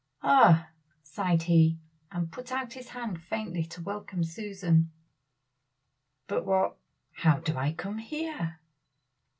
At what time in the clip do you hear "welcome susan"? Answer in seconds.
3.83-4.89